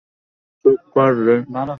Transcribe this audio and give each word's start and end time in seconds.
চুপ 0.65 0.79
কর 0.93 1.11
রে। 1.25 1.35